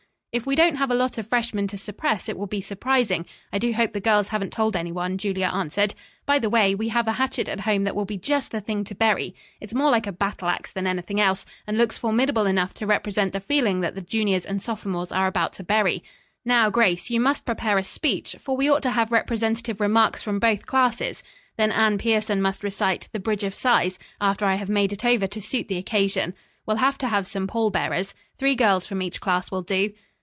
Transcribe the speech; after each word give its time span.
"If 0.33 0.45
we 0.45 0.55
don't 0.55 0.75
have 0.77 0.89
a 0.89 0.95
lot 0.95 1.17
of 1.17 1.27
freshmen 1.27 1.67
to 1.67 1.77
suppress 1.77 2.29
it 2.29 2.37
will 2.37 2.47
be 2.47 2.61
surprising. 2.61 3.25
I 3.51 3.57
do 3.59 3.73
hope 3.73 3.91
the 3.91 3.99
girls 3.99 4.29
haven't 4.29 4.53
told 4.53 4.77
anyone," 4.77 5.17
Julia 5.17 5.47
answered. 5.53 5.93
"By 6.25 6.39
the 6.39 6.49
way, 6.49 6.73
we 6.73 6.87
have 6.87 7.05
a 7.09 7.11
hatchet 7.11 7.49
at 7.49 7.59
home 7.59 7.83
that 7.83 7.97
will 7.97 8.05
be 8.05 8.15
just 8.15 8.51
the 8.51 8.61
thing 8.61 8.85
to 8.85 8.95
bury. 8.95 9.35
It 9.59 9.71
is 9.71 9.75
more 9.75 9.91
like 9.91 10.07
a 10.07 10.13
battle 10.13 10.47
ax 10.47 10.71
than 10.71 10.87
anything 10.87 11.19
else, 11.19 11.45
and 11.67 11.77
looks 11.77 11.97
formidable 11.97 12.45
enough 12.45 12.73
to 12.75 12.87
represent 12.87 13.33
the 13.33 13.41
feeling 13.41 13.81
that 13.81 13.93
the 13.93 14.01
juniors 14.01 14.45
and 14.45 14.61
sophomores 14.61 15.11
are 15.11 15.27
about 15.27 15.51
to 15.55 15.65
bury. 15.65 16.01
Now, 16.45 16.69
Grace, 16.69 17.09
you 17.09 17.19
must 17.19 17.45
prepare 17.45 17.77
a 17.77 17.83
speech, 17.83 18.37
for 18.39 18.55
we 18.55 18.69
ought 18.71 18.83
to 18.83 18.91
have 18.91 19.11
representative 19.11 19.81
remarks 19.81 20.21
from 20.21 20.39
both 20.39 20.65
classes. 20.65 21.23
Then 21.57 21.73
Anne 21.73 21.97
Pierson 21.97 22.41
must 22.41 22.63
recite 22.63 23.09
'The 23.11 23.19
Bridge 23.19 23.43
of 23.43 23.53
Sighs,' 23.53 23.99
after 24.21 24.45
I 24.45 24.55
have 24.55 24.69
made 24.69 24.93
it 24.93 25.03
over 25.03 25.27
to 25.27 25.41
suit 25.41 25.67
the 25.67 25.77
occasion. 25.77 26.33
We'll 26.65 26.77
have 26.77 26.97
to 26.99 27.09
have 27.09 27.27
some 27.27 27.47
pallbearers. 27.47 28.13
Three 28.37 28.55
girls 28.55 28.87
from 28.87 29.01
each 29.01 29.19
class 29.19 29.51
will 29.51 29.63
do." 29.63 29.89